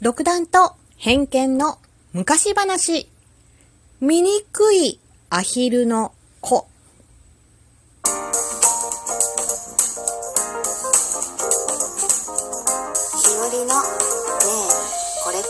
[0.00, 1.76] 独断と偏見の
[2.12, 3.08] 昔話。
[4.00, 6.68] 醜いアヒルの子。
[8.04, 8.12] 日
[13.40, 14.68] 和のねえ
[15.24, 15.48] これって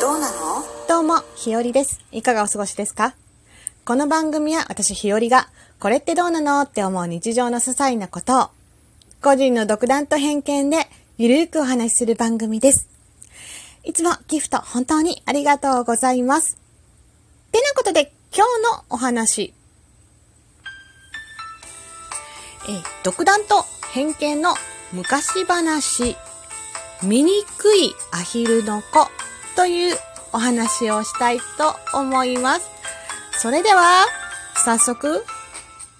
[0.00, 0.64] どうなの？
[0.88, 2.00] どうも、ひよりです。
[2.10, 3.14] いかがお過ごしですか？
[3.84, 6.62] この番組は私ひよりが、これってどうなの？
[6.62, 8.48] って思う日常の些細なことを、
[9.22, 10.88] 個人の独断と偏見で
[11.18, 12.88] ゆるーくお話しする番組です。
[13.84, 16.56] いつもギフト本当にありがとうございます。
[17.52, 19.52] てなことで、今日のお話。
[22.66, 23.62] え独断と
[23.92, 24.54] 偏見の
[24.92, 26.16] 昔話。
[27.02, 29.10] 醜いアヒルの子
[29.54, 29.96] という
[30.32, 32.70] お話をしたいと思います。
[33.38, 34.06] それでは、
[34.56, 35.24] 早速、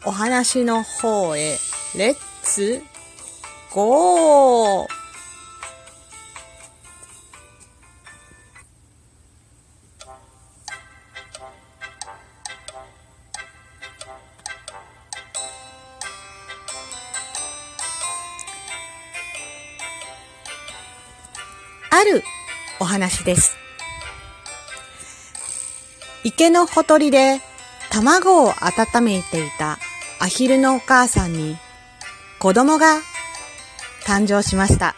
[0.06, 1.58] お話の方へ、
[1.94, 2.82] レッツ、
[3.70, 5.03] ゴー
[22.04, 22.22] る
[22.80, 23.56] お話です。
[26.24, 27.40] 池のほとりで
[27.90, 29.78] 卵を温めていた
[30.20, 31.56] アヒルのお母さんに
[32.38, 33.00] 子供が
[34.06, 34.94] 誕生しました。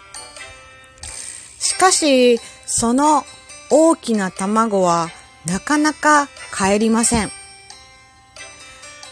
[1.59, 3.25] しかし、その
[3.70, 5.11] 大きな卵は
[5.47, 7.31] なかなか帰りません。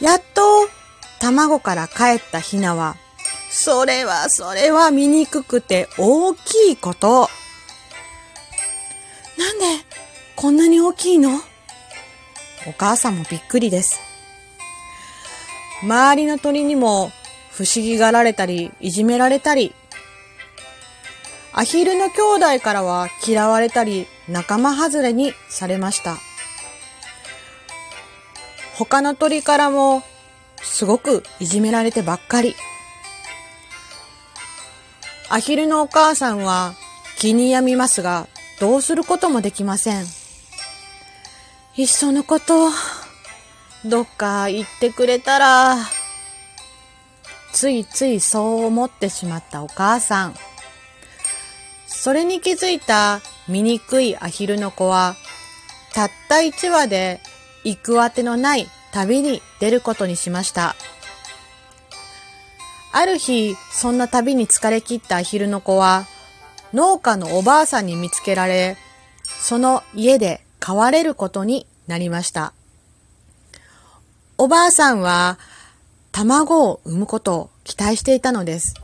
[0.01, 0.69] やっと
[1.21, 2.97] 卵から帰ったヒナは、
[3.51, 7.29] それはそれは醜くて大きいこと。
[9.55, 9.65] んで
[10.37, 11.41] こんなに大きいの？
[12.67, 14.01] お母さんもびっくりです。
[15.83, 17.11] 周りの鳥にも
[17.51, 19.75] 不思議がられたり、いじめられたり、
[21.53, 26.17] アヒルの兄弟からは嫌われたり、仲間外れにされました。
[28.77, 30.03] 他の鳥からも
[30.63, 32.57] すごくいじめられてばっかり。
[35.29, 36.75] アヒルのお母さんは
[37.19, 38.27] 気に病みますが、
[38.61, 40.05] どうすることもできません。
[41.77, 42.71] いっそのこと、
[43.85, 45.77] どっか行ってくれたら、
[47.53, 50.35] ついついそう思ってしまったお母さん。
[51.87, 55.17] それに気づいた醜いアヒルの子は、
[55.93, 57.21] たった一羽で
[57.65, 60.77] 行くあてのない旅に出ることにしました。
[62.93, 66.07] ある日、そんな旅に疲れ切ったアヒルの子は、
[66.75, 68.77] 農家のおばあさんに見つけられ、
[69.25, 72.53] その家で飼われることになりました。
[74.39, 75.39] おばあさんは
[76.11, 78.75] 卵を産むことを期待していたのです。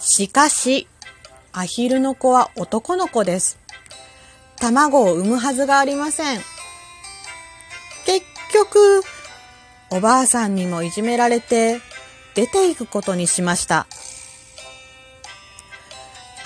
[0.00, 0.88] しかし、
[1.52, 3.58] アヒルの子は男の子です。
[4.58, 6.40] 卵を産むはずがありません。
[8.06, 8.24] 結
[8.54, 9.02] 局、
[9.90, 11.82] おばあさんにもいじめられて
[12.34, 13.86] 出ていくことにしました。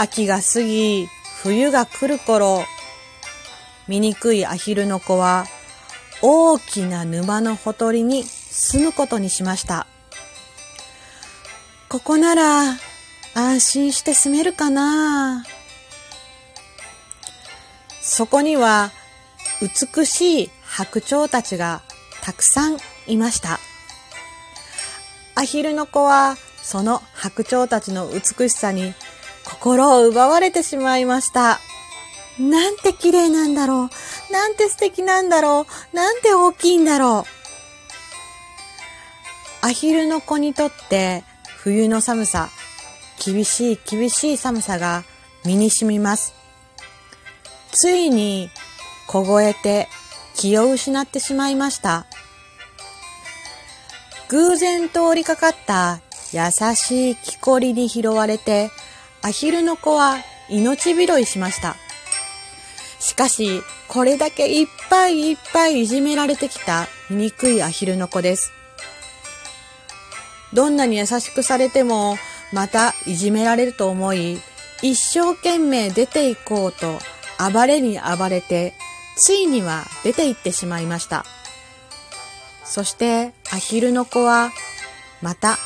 [0.01, 1.09] 秋が過ぎ、
[1.43, 2.65] 冬が来る頃、
[3.87, 5.45] 醜いアヒルの子は
[6.23, 9.87] 大きな沼のほとりに住むことにしました。
[11.91, 12.79] ここなら
[13.35, 15.45] 安心して住めるかな
[18.01, 18.93] そこには
[19.61, 21.83] 美しい白鳥たちが
[22.23, 23.61] たくさんいました。
[25.35, 28.95] アヒルの子はその白鳥たちの美しさに
[29.51, 31.61] 心を奪われてしまいました。
[32.39, 34.33] なんて綺麗なんだろう。
[34.33, 35.97] なんて素敵なんだろう。
[35.97, 37.27] なんて大きいんだろ
[39.63, 39.67] う。
[39.67, 41.23] アヒルの子にとって
[41.59, 42.49] 冬の寒さ、
[43.23, 45.05] 厳しい厳しい寒さが
[45.45, 46.33] 身に染みます。
[47.73, 48.49] ついに
[49.07, 49.89] 凍えて
[50.35, 52.07] 気を失ってしまいました。
[54.29, 56.01] 偶然通りかかった
[56.33, 58.71] 優しい木こりに拾われて、
[59.23, 60.17] アヒルの子は
[60.49, 61.77] 命拾いしました。
[62.99, 68.53] しかし、これだけいっぱいいっぱいいじめられてきた醜いアヒルの子です。
[70.53, 72.17] どんなに優しくされても、
[72.53, 74.41] またいじめられると思い、
[74.83, 76.99] 一生懸命出て行こうと、
[77.53, 78.75] 暴れに暴れて、
[79.17, 81.25] ついには出て行ってしまいました。
[82.65, 84.51] そして、アヒルの子は、
[85.23, 85.59] また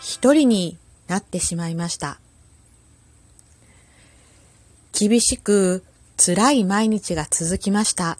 [0.00, 0.78] 一人に
[1.08, 2.18] なってしまいました。
[4.98, 5.84] 厳しく
[6.16, 8.16] 辛い毎日が続きました。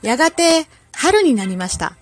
[0.00, 1.96] やがて春になりました。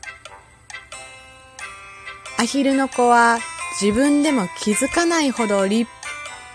[2.39, 3.39] アヒルの子は
[3.81, 5.91] 自分でも気づかないほど立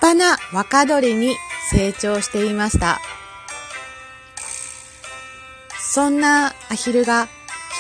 [0.04, 1.36] 派な若鳥に
[1.72, 3.00] 成長していました。
[5.80, 7.28] そんなアヒルが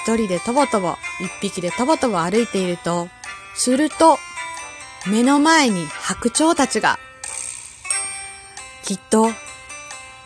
[0.01, 3.09] 一人でとぼとぼ、一匹でとぼとぼ歩いていると、
[3.53, 4.17] すると、
[5.09, 6.99] 目の前に白鳥たちが、
[8.83, 9.29] きっと、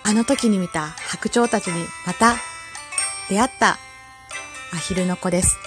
[0.04, 2.36] あの時に見た白鳥たちにまた
[3.30, 3.78] 出会った
[4.74, 5.57] アヒルの子です。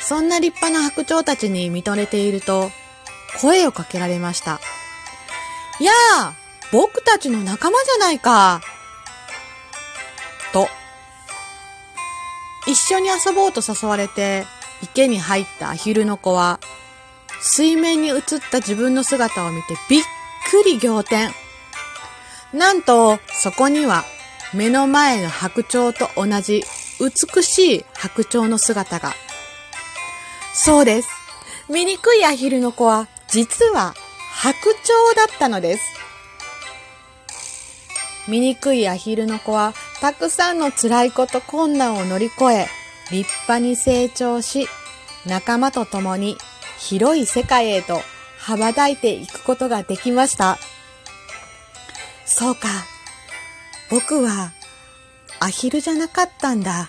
[0.00, 2.70] そんな立派な白鳥たちに見とれていると、
[3.40, 4.60] 声をかけられました。
[5.80, 6.34] やあ、
[6.70, 8.62] 僕たちの仲間じゃないか。
[10.52, 10.68] と、
[12.66, 14.46] 一緒に遊ぼうと誘われて
[14.82, 16.60] 池に入ったアヒルの子は、
[17.42, 20.02] 水面に映った自分の姿を見てびっ
[20.50, 21.30] くり仰天。
[22.52, 24.04] なんと、そこには
[24.54, 26.62] 目の前の白鳥と同じ
[27.00, 29.12] 美しい白鳥の姿が。
[30.54, 31.08] そうです。
[31.68, 33.94] 醜いアヒルの子は実は
[34.30, 35.82] 白鳥だったのです。
[38.28, 42.68] 醜いアヒルの子はたくさんの辛いこと困難を乗り越え、
[43.10, 44.68] 立派に成長し、
[45.26, 46.36] 仲間と共に
[46.88, 48.00] 広い世界へと
[48.38, 50.58] 羽ばたいていくことができました。
[52.26, 52.68] そうか。
[53.88, 54.52] 僕は
[55.38, 56.88] アヒルじゃなかったんだ。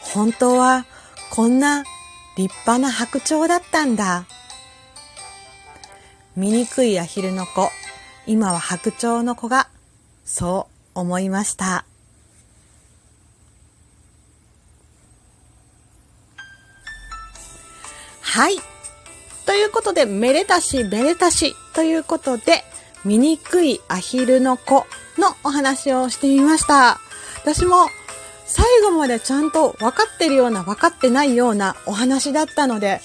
[0.00, 0.86] 本当は
[1.30, 1.84] こんな
[2.36, 4.26] 立派な白鳥だったんだ。
[6.36, 7.70] 醜いアヒルの子、
[8.26, 9.68] 今は白鳥の子が、
[10.24, 11.84] そう思いました。
[18.30, 18.58] はい。
[19.44, 22.62] ということで、めでたし、めでたし、ということで、
[23.04, 24.86] 醜いアヒルの子
[25.18, 27.00] のお話をしてみました。
[27.42, 27.88] 私も
[28.46, 33.00] 最後までちゃんと分かってるような分かってないようなお話だったので、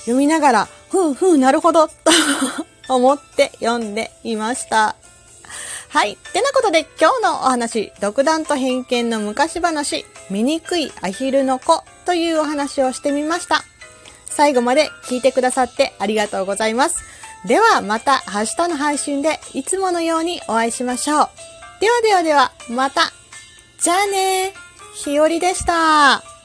[0.00, 1.94] 読みながら、ふんふん、なるほど、と
[2.90, 4.94] 思って読んでいました。
[5.88, 6.18] はい。
[6.34, 13.64] てなことで今日のお話、独断と偏見の昔話、醜いアヒルの子というお話をしてみました。
[14.36, 17.02] 最後まで聞いてくださってありがとうございます。
[17.46, 21.28] ではまた明日の配信でいつものようにお会いしましょう。
[21.80, 23.12] ではではでは、また。
[23.80, 24.52] じゃあね
[24.94, 26.35] ひよりでした。